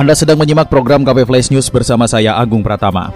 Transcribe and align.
Anda 0.00 0.16
sedang 0.16 0.40
menyimak 0.40 0.72
program 0.72 1.04
KP 1.04 1.28
Flash 1.28 1.52
News 1.52 1.68
bersama 1.68 2.08
saya 2.08 2.32
Agung 2.32 2.64
Pratama. 2.64 3.12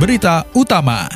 Berita 0.00 0.48
utama. 0.56 1.12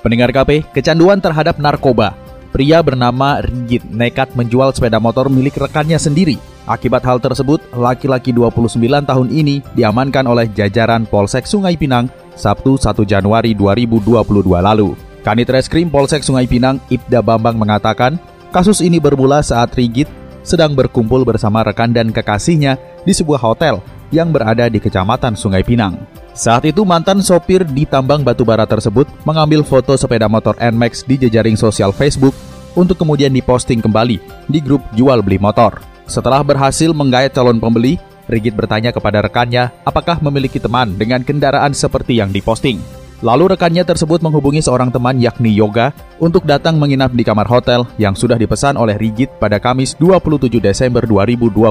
Pendengar 0.00 0.32
KP, 0.32 0.64
kecanduan 0.72 1.20
terhadap 1.20 1.60
narkoba. 1.60 2.16
Pria 2.48 2.80
bernama 2.80 3.44
Rigit 3.44 3.84
nekat 3.92 4.32
menjual 4.32 4.72
sepeda 4.72 4.96
motor 4.96 5.28
milik 5.28 5.68
rekannya 5.68 6.00
sendiri. 6.00 6.40
Akibat 6.64 7.04
hal 7.04 7.20
tersebut, 7.20 7.60
laki-laki 7.76 8.32
29 8.32 8.80
tahun 9.04 9.28
ini 9.28 9.60
diamankan 9.76 10.24
oleh 10.24 10.48
jajaran 10.48 11.04
Polsek 11.04 11.44
Sungai 11.44 11.76
Pinang 11.76 12.08
Sabtu 12.40 12.80
1 12.80 13.04
Januari 13.04 13.52
2022 13.52 14.48
lalu. 14.64 14.96
Kanit 15.20 15.52
Reskrim 15.52 15.92
Polsek 15.92 16.24
Sungai 16.24 16.48
Pinang, 16.48 16.80
Ibda 16.88 17.20
Bambang 17.20 17.60
mengatakan, 17.60 18.16
kasus 18.48 18.80
ini 18.80 18.96
bermula 18.96 19.44
saat 19.44 19.76
Rigit 19.76 20.23
sedang 20.44 20.76
berkumpul 20.76 21.24
bersama 21.24 21.64
rekan 21.64 21.90
dan 21.90 22.12
kekasihnya 22.12 22.76
di 23.02 23.10
sebuah 23.10 23.40
hotel 23.40 23.80
yang 24.14 24.30
berada 24.30 24.70
di 24.70 24.78
Kecamatan 24.78 25.34
Sungai 25.34 25.64
Pinang. 25.66 26.06
Saat 26.36 26.68
itu 26.68 26.86
mantan 26.86 27.24
sopir 27.24 27.66
di 27.66 27.88
tambang 27.88 28.22
batubara 28.22 28.68
tersebut 28.68 29.08
mengambil 29.26 29.66
foto 29.66 29.96
sepeda 29.96 30.28
motor 30.30 30.54
NMAX 30.60 31.02
di 31.08 31.18
jejaring 31.18 31.58
sosial 31.58 31.90
Facebook 31.90 32.36
untuk 32.78 33.00
kemudian 33.00 33.32
diposting 33.34 33.82
kembali 33.82 34.20
di 34.46 34.58
grup 34.62 34.84
jual 34.94 35.18
beli 35.24 35.40
motor. 35.40 35.82
Setelah 36.04 36.44
berhasil 36.44 36.92
menggait 36.92 37.32
calon 37.32 37.58
pembeli, 37.58 37.96
Rigit 38.24 38.56
bertanya 38.56 38.88
kepada 38.88 39.20
rekannya 39.20 39.68
apakah 39.84 40.16
memiliki 40.24 40.56
teman 40.56 40.96
dengan 40.96 41.20
kendaraan 41.20 41.76
seperti 41.76 42.16
yang 42.24 42.32
diposting. 42.32 42.80
Lalu 43.24 43.56
rekannya 43.56 43.88
tersebut 43.88 44.20
menghubungi 44.20 44.60
seorang 44.60 44.92
teman 44.92 45.16
yakni 45.16 45.56
Yoga 45.56 45.96
untuk 46.20 46.44
datang 46.44 46.76
menginap 46.76 47.08
di 47.16 47.24
kamar 47.24 47.48
hotel 47.48 47.88
yang 47.96 48.12
sudah 48.12 48.36
dipesan 48.36 48.76
oleh 48.76 49.00
Rigit 49.00 49.40
pada 49.40 49.56
Kamis 49.56 49.96
27 49.96 50.60
Desember 50.60 51.08
2021 51.08 51.64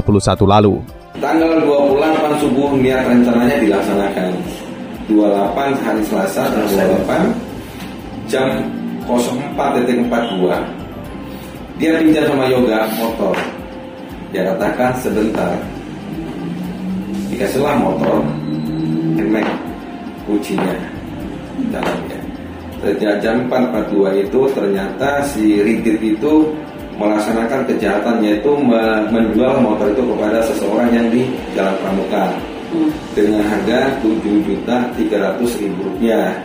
lalu. 0.49 0.81
Tanggal 1.21 1.61
28 1.61 2.41
subuh 2.41 2.73
niat 2.81 3.05
rencananya 3.05 3.61
dilaksanakan. 3.61 4.33
28 5.13 5.77
hari 5.85 6.01
Selasa 6.09 6.49
tanggal 6.49 6.97
28 7.05 7.53
jam 8.31 8.49
04.42 9.05 10.09
dia 11.75 11.99
pinjam 11.99 12.23
sama 12.31 12.47
Yoga 12.47 12.87
motor 12.95 13.35
dia 14.31 14.47
katakan 14.47 14.95
sebentar 14.95 15.59
dikasihlah 17.27 17.75
motor 17.83 18.23
Nmax 19.19 19.47
kuncinya 20.23 20.92
dalamnya. 21.71 22.23
Jam 23.23 23.47
4.42 23.47 24.27
itu 24.27 24.39
ternyata 24.51 25.23
si 25.23 25.63
Rigid 25.63 26.03
itu 26.03 26.51
melaksanakan 26.99 27.63
kejahatan 27.71 28.19
yaitu 28.19 28.51
menjual 29.09 29.63
motor 29.63 29.87
itu 29.89 30.03
kepada 30.03 30.43
seseorang 30.45 30.91
yang 30.91 31.07
di 31.07 31.31
Jalan 31.55 31.73
Pramuka 31.79 32.35
hmm. 32.75 32.91
dengan 33.15 33.41
harga 33.47 33.87
7 34.03 34.19
juta 34.43 34.77
300 34.99 35.61
ribu 35.63 35.79
rupiah. 35.87 36.35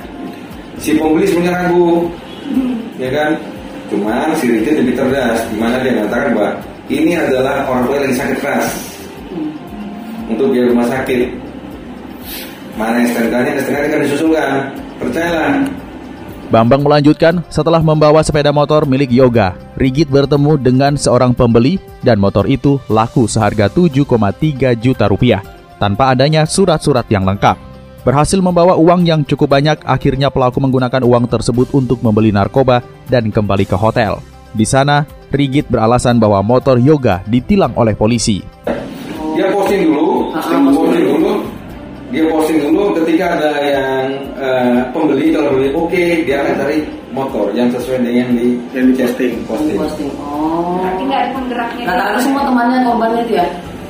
Si 0.79 0.95
pembeli 0.95 1.27
sebenarnya 1.27 1.67
ragu, 1.67 2.06
hmm. 2.55 2.75
ya 3.02 3.11
kan? 3.11 3.30
Cuma 3.90 4.30
si 4.39 4.46
Rigid 4.46 4.79
lebih 4.79 4.95
cerdas, 4.95 5.42
di 5.51 5.57
mana 5.58 5.83
dia 5.83 5.98
mengatakan 5.98 6.39
bahwa 6.39 6.51
ini 6.86 7.13
adalah 7.19 7.67
orang 7.67 7.83
tua 7.89 7.95
yang 7.98 8.05
lagi 8.07 8.17
sakit 8.17 8.36
keras 8.39 8.69
hmm. 9.35 9.51
untuk 10.30 10.55
biaya 10.55 10.70
rumah 10.70 10.86
sakit. 10.86 11.29
Mana 12.79 13.02
STNK-nya, 13.11 13.58
STNK 13.58 13.90
akan 13.90 14.01
disusulkan 14.07 14.55
Percayalah. 14.98 15.70
Bambang 16.48 16.81
melanjutkan, 16.81 17.45
setelah 17.53 17.85
membawa 17.85 18.25
sepeda 18.25 18.48
motor 18.48 18.89
milik 18.89 19.13
Yoga, 19.13 19.53
Rigit 19.77 20.09
bertemu 20.09 20.57
dengan 20.57 20.97
seorang 20.97 21.36
pembeli 21.36 21.77
dan 22.01 22.17
motor 22.17 22.48
itu 22.48 22.81
laku 22.89 23.29
seharga 23.29 23.69
7,3 23.69 24.73
juta 24.81 25.05
rupiah 25.13 25.45
tanpa 25.77 26.17
adanya 26.17 26.48
surat-surat 26.48 27.05
yang 27.13 27.29
lengkap. 27.29 27.61
Berhasil 28.01 28.41
membawa 28.41 28.81
uang 28.81 29.05
yang 29.05 29.20
cukup 29.29 29.53
banyak, 29.53 29.85
akhirnya 29.85 30.33
pelaku 30.33 30.57
menggunakan 30.64 31.05
uang 31.05 31.29
tersebut 31.29 31.69
untuk 31.77 32.01
membeli 32.01 32.33
narkoba 32.33 32.81
dan 33.13 33.29
kembali 33.29 33.69
ke 33.69 33.77
hotel. 33.77 34.17
Di 34.57 34.64
sana, 34.64 35.05
Rigit 35.29 35.69
beralasan 35.69 36.17
bahwa 36.17 36.41
motor 36.41 36.81
Yoga 36.81 37.20
ditilang 37.29 37.77
oleh 37.77 37.92
polisi. 37.92 38.41
Dia 39.37 39.53
posting 39.53 39.85
dulu, 39.92 40.33
posting 40.33 40.64
dulu, 40.64 40.88
dia 42.08 42.24
posting 42.24 42.58
dulu 42.64 42.96
ketika 42.96 43.36
ada 43.36 43.52
yang 43.61 44.05
uh, 44.41 44.80
pembeli 44.96 45.29
kalau 45.29 45.52
beli 45.52 45.69
oke 45.77 45.92
okay, 45.92 46.24
dia 46.24 46.41
akan 46.41 46.55
cari 46.57 46.79
motor 47.13 47.52
yang 47.52 47.69
sesuai 47.69 48.01
dengan 48.01 48.33
di 48.33 48.57
yang 48.73 48.89
di 48.92 48.95
posting. 48.96 49.33
Posting, 49.45 49.77
posting. 49.77 50.08
oh. 50.17 50.80
Berarti 50.80 51.02
nggak 51.05 51.20
ada 51.20 51.30
penggeraknya 51.36 51.85
rata-rata 51.85 52.19
semua 52.24 52.42
temannya 52.48 52.79
korban 52.89 53.11
itu 53.20 53.35
ya? 53.36 53.46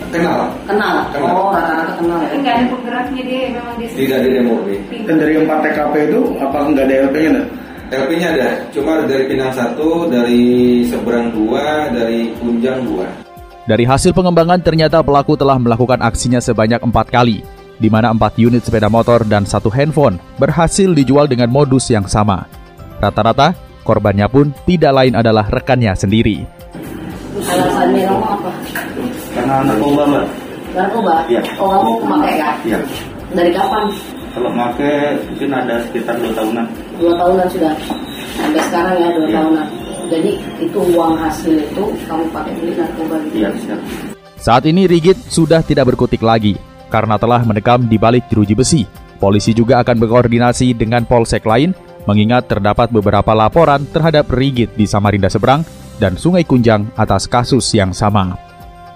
Kenal. 0.09 0.41
Kenal, 0.65 0.97
kenal. 1.15 1.31
oh 1.31 1.51
rata-rata 1.55 1.93
kenal 1.95 2.19
ya? 2.19 2.31
Nggak 2.35 2.55
ada 2.59 2.67
penggeraknya 2.75 3.23
dia 3.23 3.41
memang 3.55 3.75
dia 3.79 3.89
tidak 3.95 4.17
ada 4.19 4.41
murni 4.43 4.77
dan 5.07 5.15
dari 5.15 5.35
empat 5.39 5.59
TKP 5.63 5.95
itu 6.11 6.21
apa 6.43 6.59
nggak 6.75 6.85
ada 6.91 6.95
LP-nya 7.07 7.31
enggak? 7.31 7.49
LP-nya 7.89 8.29
ada, 8.37 8.49
cuma 8.69 9.01
dari 9.09 9.25
Pinang 9.25 9.49
satu, 9.57 10.13
dari 10.13 10.45
Seberang 10.85 11.33
dua, 11.33 11.89
dari 11.89 12.37
Kunjang 12.37 12.85
dua. 12.85 13.09
Dari 13.65 13.89
hasil 13.89 14.13
pengembangan 14.13 14.61
ternyata 14.61 15.01
pelaku 15.01 15.41
telah 15.41 15.57
melakukan 15.57 15.97
aksinya 16.05 16.37
sebanyak 16.37 16.85
empat 16.85 17.09
kali 17.09 17.41
di 17.79 17.89
mana 17.89 18.11
empat 18.11 18.35
unit 18.37 18.67
sepeda 18.67 18.91
motor 18.91 19.23
dan 19.23 19.47
satu 19.47 19.71
handphone 19.71 20.19
berhasil 20.37 20.91
dijual 20.91 21.31
dengan 21.31 21.49
modus 21.49 21.89
yang 21.89 22.05
sama. 22.11 22.45
Rata-rata, 22.99 23.55
korbannya 23.87 24.27
pun 24.27 24.51
tidak 24.67 24.93
lain 24.93 25.15
adalah 25.15 25.47
rekannya 25.47 25.95
sendiri. 25.95 26.43
Alasannya 27.39 28.03
kamu 28.03 28.25
apa? 28.27 28.51
Karena 29.39 29.55
narkoba, 29.63 30.03
Mbak. 30.11 30.27
Narkoba? 30.75 31.15
Iya. 31.31 31.43
Oh, 31.63 31.69
kamu 31.71 31.91
pemakai 32.03 32.35
ya? 32.35 32.51
Iya. 32.67 32.79
Dari 33.31 33.51
kapan? 33.55 33.87
Kalau 34.35 34.51
pakai 34.55 34.95
mungkin 35.31 35.51
ada 35.55 35.75
sekitar 35.87 36.15
dua 36.19 36.33
tahunan. 36.35 36.67
Dua 36.99 37.13
tahunan 37.15 37.47
sudah. 37.55 37.75
Sampai 38.35 38.63
sekarang 38.67 38.95
ya 38.99 39.09
dua 39.15 39.27
iya. 39.31 39.37
tahunan. 39.39 39.67
Jadi 40.09 40.31
itu 40.59 40.79
uang 40.97 41.15
hasil 41.21 41.55
itu 41.63 41.85
kamu 42.11 42.25
pakai 42.35 42.53
beli 42.59 42.73
narkoba 42.75 43.17
gitu. 43.31 43.35
Iya, 43.47 43.51
siap. 43.63 43.81
Saat 44.39 44.65
ini 44.67 44.91
Rigit 44.91 45.19
sudah 45.31 45.63
tidak 45.63 45.95
berkutik 45.95 46.23
lagi 46.23 46.59
karena 46.89 47.21
telah 47.21 47.45
mendekam 47.45 47.87
di 47.87 47.97
balik 48.01 48.27
jeruji 48.29 48.53
besi. 48.57 48.83
Polisi 49.19 49.51
juga 49.53 49.81
akan 49.83 49.97
berkoordinasi 49.99 50.75
dengan 50.75 51.05
polsek 51.05 51.45
lain 51.45 51.75
mengingat 52.09 52.49
terdapat 52.49 52.89
beberapa 52.89 53.37
laporan 53.37 53.85
terhadap 53.93 54.33
Rigit 54.33 54.73
di 54.79 54.89
Samarinda 54.89 55.29
Seberang 55.29 55.67
dan 56.01 56.17
Sungai 56.17 56.47
Kunjang 56.47 56.89
atas 56.97 57.29
kasus 57.29 57.67
yang 57.75 57.93
sama. 57.93 58.39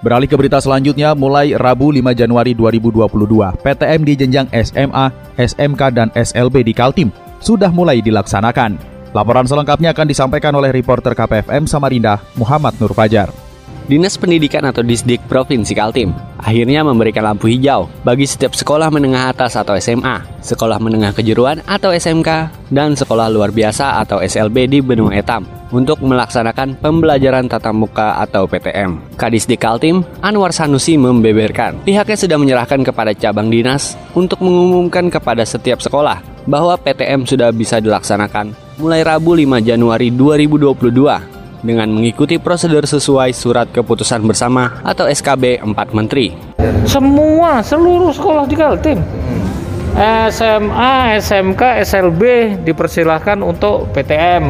Beralih 0.02 0.26
ke 0.26 0.34
berita 0.34 0.58
selanjutnya, 0.58 1.14
mulai 1.14 1.54
Rabu 1.54 1.94
5 1.94 2.10
Januari 2.10 2.58
2022, 2.58 3.54
PTM 3.62 4.00
di 4.02 4.14
jenjang 4.18 4.48
SMA, 4.50 5.06
SMK, 5.38 5.82
dan 5.94 6.08
SLB 6.10 6.66
di 6.66 6.74
Kaltim 6.74 7.14
sudah 7.38 7.70
mulai 7.70 8.02
dilaksanakan. 8.02 8.82
Laporan 9.14 9.46
selengkapnya 9.46 9.94
akan 9.94 10.06
disampaikan 10.10 10.58
oleh 10.58 10.74
reporter 10.74 11.14
KPFM 11.14 11.70
Samarinda, 11.70 12.18
Muhammad 12.34 12.74
Nur 12.82 12.90
Fajar. 12.96 13.51
Dinas 13.90 14.14
Pendidikan 14.14 14.62
atau 14.62 14.80
Disdik 14.86 15.20
Provinsi 15.26 15.74
Kaltim 15.74 16.14
akhirnya 16.42 16.82
memberikan 16.82 17.22
lampu 17.22 17.50
hijau 17.50 17.86
bagi 18.02 18.26
setiap 18.26 18.54
sekolah 18.54 18.90
menengah 18.90 19.30
atas 19.30 19.54
atau 19.54 19.78
SMA, 19.78 20.42
sekolah 20.42 20.82
menengah 20.82 21.14
kejuruan 21.14 21.62
atau 21.66 21.94
SMK, 21.94 22.50
dan 22.70 22.98
sekolah 22.98 23.30
luar 23.30 23.54
biasa 23.54 24.02
atau 24.02 24.18
SLB 24.18 24.66
di 24.70 24.78
Benua 24.82 25.14
Etam 25.14 25.46
untuk 25.72 26.04
melaksanakan 26.04 26.78
pembelajaran 26.78 27.48
tatap 27.48 27.72
muka 27.72 28.20
atau 28.20 28.44
PTM. 28.44 29.16
Kadisdik 29.16 29.58
Kaltim, 29.62 30.04
Anwar 30.20 30.52
Sanusi 30.52 31.00
membeberkan 31.00 31.80
pihaknya 31.82 32.18
sudah 32.18 32.38
menyerahkan 32.38 32.84
kepada 32.84 33.16
cabang 33.16 33.48
dinas 33.48 33.96
untuk 34.12 34.44
mengumumkan 34.44 35.08
kepada 35.08 35.42
setiap 35.48 35.80
sekolah 35.80 36.20
bahwa 36.44 36.76
PTM 36.76 37.24
sudah 37.24 37.50
bisa 37.54 37.80
dilaksanakan 37.80 38.52
mulai 38.76 39.06
Rabu 39.06 39.38
5 39.38 39.62
Januari 39.62 40.10
2022 40.10 41.41
dengan 41.62 41.88
mengikuti 41.88 42.36
prosedur 42.36 42.84
sesuai 42.84 43.30
surat 43.32 43.70
keputusan 43.70 44.20
bersama 44.26 44.82
atau 44.82 45.06
SKB 45.06 45.62
4 45.62 45.96
Menteri. 45.96 46.34
Semua 46.84 47.62
seluruh 47.62 48.10
sekolah 48.10 48.44
di 48.44 48.54
Kaltim 48.58 48.98
SMA, 50.32 51.20
SMK, 51.20 51.84
SLB 51.84 52.22
dipersilahkan 52.64 53.36
untuk 53.44 53.92
PTM. 53.92 54.44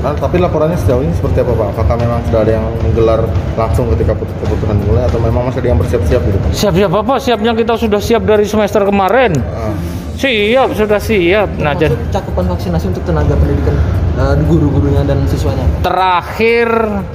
Nah, 0.00 0.14
tapi 0.16 0.38
laporannya 0.38 0.78
sejauh 0.80 1.02
ini 1.02 1.12
seperti 1.12 1.42
apa 1.42 1.52
Pak? 1.52 1.66
Apakah 1.76 1.96
memang 1.98 2.22
sudah 2.30 2.40
ada 2.46 2.52
yang 2.56 2.66
menggelar 2.78 3.20
langsung 3.58 3.90
ketika 3.96 4.14
put- 4.14 4.30
keputusan 4.38 4.76
mulai 4.86 5.02
atau 5.04 5.18
memang 5.18 5.50
masih 5.50 5.60
ada 5.66 5.68
yang 5.74 5.80
bersiap-siap 5.82 6.20
gitu 6.24 6.38
Pak? 6.38 6.48
Siap-siap 6.54 6.92
apa? 6.94 7.14
Siapnya 7.18 7.52
kita 7.58 7.74
sudah 7.74 8.00
siap 8.00 8.22
dari 8.22 8.46
semester 8.46 8.86
kemarin. 8.86 9.34
Ah. 9.50 9.74
Siap, 10.16 10.72
sudah 10.72 11.00
siap. 11.02 11.48
Nah, 11.60 11.76
jadi 11.76 11.92
Maksud 11.92 12.14
cakupan 12.14 12.44
vaksinasi 12.48 12.86
untuk 12.88 13.04
tenaga 13.04 13.34
pendidikan 13.36 13.76
guru-gurunya 14.48 15.04
dan 15.04 15.20
siswanya. 15.28 15.64
terakhir 15.84 16.68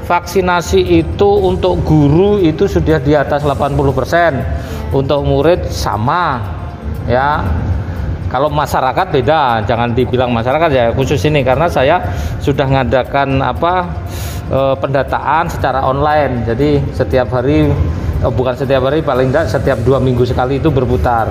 vaksinasi 0.05 1.01
itu 1.01 1.29
untuk 1.41 1.81
guru 1.81 2.37
itu 2.37 2.69
sudah 2.69 3.01
di 3.01 3.17
atas 3.17 3.41
80%. 3.41 4.93
Untuk 4.93 5.23
murid 5.23 5.71
sama. 5.71 6.43
Ya. 7.07 7.41
Kalau 8.27 8.47
masyarakat 8.47 9.11
beda, 9.11 9.67
jangan 9.67 9.91
dibilang 9.91 10.31
masyarakat 10.31 10.69
ya 10.71 10.85
khusus 10.95 11.19
ini 11.27 11.43
karena 11.43 11.67
saya 11.67 11.99
sudah 12.39 12.63
mengadakan 12.63 13.43
apa 13.43 13.91
eh, 14.47 14.75
pendataan 14.79 15.51
secara 15.51 15.83
online. 15.83 16.47
Jadi 16.47 16.79
setiap 16.95 17.27
hari 17.31 17.67
eh, 18.23 18.31
bukan 18.31 18.55
setiap 18.55 18.87
hari 18.87 19.03
paling 19.03 19.35
tidak 19.35 19.51
setiap 19.51 19.79
dua 19.83 19.99
minggu 19.99 20.23
sekali 20.23 20.63
itu 20.63 20.71
berputar. 20.71 21.27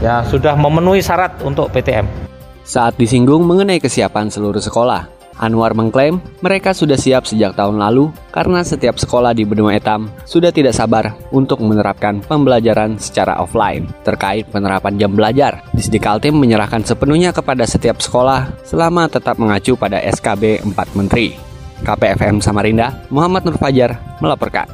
Ya 0.00 0.24
sudah 0.24 0.56
memenuhi 0.56 1.04
syarat 1.04 1.36
untuk 1.44 1.68
PTM. 1.68 2.27
Saat 2.68 3.00
disinggung 3.00 3.48
mengenai 3.48 3.80
kesiapan 3.80 4.28
seluruh 4.28 4.60
sekolah, 4.60 5.08
Anwar 5.40 5.72
mengklaim 5.72 6.20
mereka 6.44 6.76
sudah 6.76 7.00
siap 7.00 7.24
sejak 7.24 7.56
tahun 7.56 7.80
lalu 7.80 8.12
karena 8.28 8.60
setiap 8.60 9.00
sekolah 9.00 9.32
di 9.32 9.48
Benua 9.48 9.72
Etam 9.72 10.12
sudah 10.28 10.52
tidak 10.52 10.76
sabar 10.76 11.16
untuk 11.32 11.64
menerapkan 11.64 12.20
pembelajaran 12.20 13.00
secara 13.00 13.40
offline. 13.40 13.88
Terkait 14.04 14.44
penerapan 14.52 15.00
jam 15.00 15.16
belajar, 15.16 15.64
Disdik 15.72 16.04
Kaltim 16.04 16.36
menyerahkan 16.36 16.84
sepenuhnya 16.84 17.32
kepada 17.32 17.64
setiap 17.64 18.04
sekolah 18.04 18.52
selama 18.68 19.08
tetap 19.08 19.40
mengacu 19.40 19.72
pada 19.72 20.04
SKB 20.04 20.60
4 20.68 20.98
Menteri. 20.98 21.32
KPFM 21.80 22.44
Samarinda, 22.44 23.08
Muhammad 23.08 23.48
Nur 23.48 23.56
Fajar 23.56 23.96
melaporkan. 24.20 24.68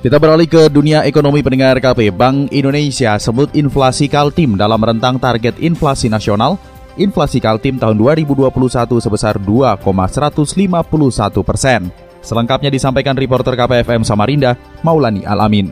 Kita 0.00 0.16
beralih 0.16 0.48
ke 0.48 0.72
dunia 0.72 1.04
ekonomi 1.04 1.44
pendengar 1.44 1.76
KP. 1.76 2.08
Bank 2.08 2.48
Indonesia 2.56 3.20
sebut 3.20 3.52
inflasi 3.52 4.08
Kaltim 4.08 4.56
dalam 4.56 4.80
rentang 4.80 5.20
target 5.20 5.60
inflasi 5.60 6.08
nasional. 6.08 6.56
Inflasi 6.98 7.38
Kaltim 7.38 7.78
tahun 7.78 7.94
2021 7.98 8.50
sebesar 8.98 9.38
2,151 9.38 11.46
persen. 11.46 11.94
Selengkapnya 12.20 12.70
disampaikan 12.72 13.14
reporter 13.14 13.54
KPFM 13.54 14.02
Samarinda, 14.02 14.58
Maulani 14.82 15.22
Alamin. 15.22 15.70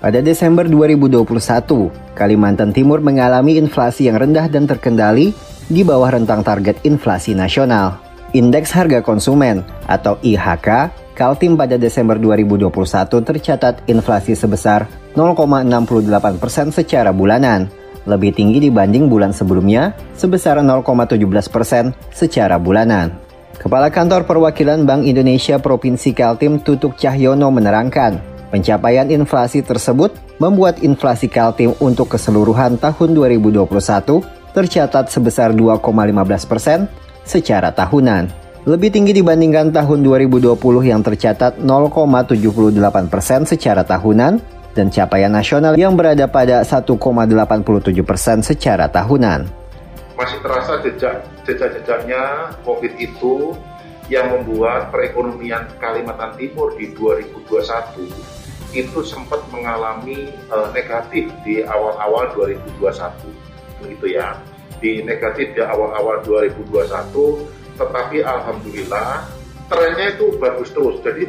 Pada 0.00 0.20
Desember 0.20 0.68
2021, 0.68 1.24
Kalimantan 2.12 2.76
Timur 2.76 3.00
mengalami 3.00 3.56
inflasi 3.56 4.08
yang 4.08 4.20
rendah 4.20 4.52
dan 4.52 4.68
terkendali 4.68 5.32
di 5.68 5.80
bawah 5.80 6.12
rentang 6.12 6.44
target 6.44 6.76
inflasi 6.84 7.32
nasional. 7.32 7.96
Indeks 8.36 8.74
harga 8.74 9.00
konsumen 9.00 9.64
atau 9.86 10.18
IHK 10.20 10.92
Kaltim 11.14 11.54
pada 11.54 11.78
Desember 11.78 12.18
2021 12.18 12.74
tercatat 13.22 13.86
inflasi 13.86 14.34
sebesar 14.34 14.90
0,68 15.14 16.42
persen 16.42 16.74
secara 16.74 17.14
bulanan, 17.14 17.70
lebih 18.04 18.36
tinggi 18.36 18.60
dibanding 18.68 19.08
bulan 19.08 19.32
sebelumnya 19.32 19.96
sebesar 20.16 20.60
0,17 20.60 21.20
persen 21.48 21.92
secara 22.12 22.56
bulanan. 22.56 23.12
Kepala 23.54 23.88
Kantor 23.88 24.28
Perwakilan 24.28 24.84
Bank 24.84 25.08
Indonesia 25.08 25.56
Provinsi 25.56 26.12
Kaltim 26.12 26.60
Tutuk 26.60 27.00
Cahyono 27.00 27.48
menerangkan, 27.48 28.20
pencapaian 28.52 29.08
inflasi 29.08 29.64
tersebut 29.64 30.12
membuat 30.36 30.82
inflasi 30.82 31.30
Kaltim 31.30 31.72
untuk 31.80 32.12
keseluruhan 32.12 32.76
tahun 32.76 33.10
2021 33.16 33.64
tercatat 34.54 35.10
sebesar 35.10 35.50
2,15 35.50 36.50
persen 36.50 36.86
secara 37.26 37.74
tahunan. 37.74 38.44
Lebih 38.64 38.96
tinggi 38.96 39.12
dibandingkan 39.12 39.76
tahun 39.76 40.00
2020 40.00 40.56
yang 40.88 41.04
tercatat 41.04 41.60
0,78 41.60 43.12
persen 43.12 43.44
secara 43.44 43.84
tahunan 43.84 44.40
dan 44.74 44.90
capaian 44.90 45.30
nasional 45.30 45.78
yang 45.78 45.94
berada 45.94 46.26
pada 46.26 46.66
1,87 46.66 46.90
persen 48.02 48.42
secara 48.42 48.90
tahunan. 48.90 49.46
masih 50.14 50.38
terasa 50.46 50.78
jejak 50.86 51.26
jejak-jejaknya 51.42 52.54
COVID 52.62 52.92
itu 53.02 53.50
yang 54.06 54.30
membuat 54.30 54.94
perekonomian 54.94 55.66
Kalimantan 55.82 56.38
Timur 56.38 56.70
di 56.78 56.94
2021 56.94 58.14
itu 58.74 59.00
sempat 59.06 59.42
mengalami 59.50 60.30
eh, 60.30 60.68
negatif 60.74 61.30
di 61.46 61.62
awal-awal 61.66 62.30
2021 62.34 62.74
begitu 63.82 64.06
ya 64.18 64.38
di 64.82 65.02
negatif 65.02 65.54
di 65.54 65.62
awal-awal 65.62 66.22
2021 66.26 67.78
tetapi 67.78 68.22
alhamdulillah 68.22 69.26
trennya 69.70 70.14
itu 70.14 70.34
bagus 70.38 70.70
terus 70.74 70.98
jadi 71.02 71.26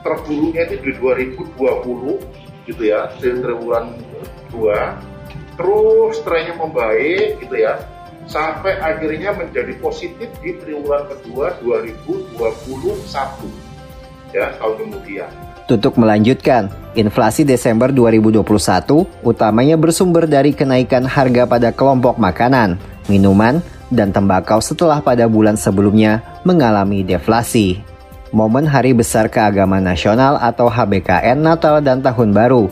terburuknya 0.00 0.62
itu 0.70 0.76
di 0.80 0.92
2020 0.98 2.45
gitu 2.66 2.82
ya 2.82 3.08
di 3.16 3.30
triwulan 3.40 3.94
2 4.50 5.56
terus 5.56 6.20
trennya 6.26 6.54
membaik 6.58 7.40
gitu 7.40 7.56
ya 7.56 7.80
sampai 8.26 8.76
akhirnya 8.82 9.32
menjadi 9.32 9.72
positif 9.78 10.28
di 10.42 10.58
triwulan 10.58 11.06
kedua 11.06 11.54
2021 11.62 12.36
ya 14.34 14.50
tahun 14.58 14.74
kemudian 14.82 15.30
Tutuk 15.66 15.98
melanjutkan, 15.98 16.70
inflasi 16.94 17.42
Desember 17.42 17.90
2021 17.90 18.46
utamanya 19.26 19.74
bersumber 19.74 20.30
dari 20.30 20.54
kenaikan 20.54 21.02
harga 21.02 21.42
pada 21.42 21.74
kelompok 21.74 22.22
makanan, 22.22 22.78
minuman, 23.10 23.58
dan 23.90 24.14
tembakau 24.14 24.62
setelah 24.62 25.02
pada 25.02 25.26
bulan 25.26 25.58
sebelumnya 25.58 26.22
mengalami 26.46 27.02
deflasi. 27.02 27.82
Momen 28.34 28.66
Hari 28.66 28.90
Besar 28.90 29.30
Keagamaan 29.30 29.86
Nasional 29.86 30.34
atau 30.42 30.66
HBKN 30.66 31.38
Natal 31.38 31.78
dan 31.78 32.02
Tahun 32.02 32.34
Baru 32.34 32.66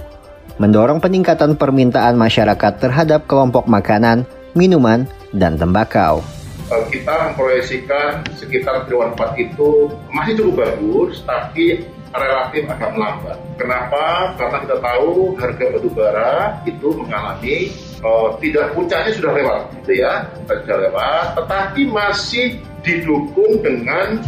mendorong 0.58 0.98
peningkatan 0.98 1.54
permintaan 1.58 2.14
masyarakat 2.18 2.78
terhadap 2.78 3.26
kelompok 3.26 3.66
makanan, 3.66 4.26
minuman, 4.54 5.06
dan 5.34 5.58
tembakau. 5.58 6.22
Eh, 6.70 6.84
kita 6.90 7.30
memproyeksikan 7.30 8.24
sekitar 8.34 8.86
triwulan 8.86 9.14
4 9.14 9.36
itu 9.38 9.90
masih 10.10 10.32
cukup 10.42 10.66
bagus 10.66 11.22
tapi 11.26 11.86
relatif 12.14 12.66
agak 12.70 12.90
melambat. 12.94 13.38
Kenapa? 13.58 14.34
Karena 14.38 14.58
kita 14.62 14.76
tahu 14.78 15.34
harga 15.38 15.64
batu 15.74 15.90
bara 15.90 16.34
itu 16.66 16.88
mengalami 16.94 17.70
eh, 18.02 18.28
tidak 18.42 18.74
puncaknya 18.74 19.10
sudah 19.14 19.32
lewat, 19.38 19.60
gitu 19.82 19.92
ya, 20.02 20.26
sudah 20.50 20.78
lewat, 20.88 21.24
tetapi 21.38 21.82
masih 21.90 22.58
didukung 22.82 23.58
dengan 23.62 24.22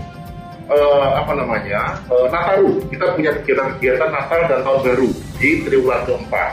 eh, 0.70 1.08
apa 1.14 1.32
namanya 1.34 1.98
eh, 2.10 2.26
Nataru. 2.30 2.82
Kita 2.90 3.14
punya 3.14 3.30
kegiatan-kegiatan 3.42 4.10
Natal 4.10 4.40
dan 4.50 4.60
Tahun 4.62 4.80
Baru 4.82 5.08
di 5.38 5.50
triwulan 5.62 6.02
keempat. 6.06 6.50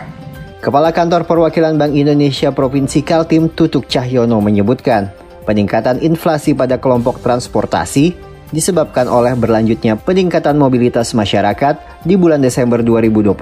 Kepala 0.63 0.95
Kantor 0.95 1.27
Perwakilan 1.27 1.75
Bank 1.75 1.91
Indonesia 1.91 2.47
Provinsi 2.55 3.03
Kaltim 3.03 3.51
Tutuk 3.51 3.91
Cahyono 3.91 4.39
menyebutkan, 4.39 5.11
peningkatan 5.43 5.99
inflasi 5.99 6.55
pada 6.55 6.79
kelompok 6.79 7.19
transportasi 7.19 8.15
disebabkan 8.55 9.11
oleh 9.11 9.35
berlanjutnya 9.35 9.99
peningkatan 9.99 10.55
mobilitas 10.55 11.11
masyarakat 11.11 12.05
di 12.07 12.15
bulan 12.15 12.39
Desember 12.39 12.79
2021. 12.79 13.35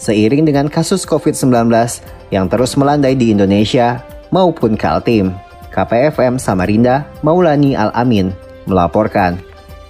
Seiring 0.00 0.48
dengan 0.48 0.66
kasus 0.66 1.04
COVID-19 1.04 1.68
yang 2.32 2.48
terus 2.48 2.74
melandai 2.74 3.14
di 3.14 3.30
Indonesia 3.30 4.00
maupun 4.32 4.74
Kaltim. 4.74 5.36
KPFM 5.70 6.42
Samarinda, 6.42 7.06
Maulani 7.22 7.78
Al-Amin, 7.78 8.34
melaporkan. 8.66 9.38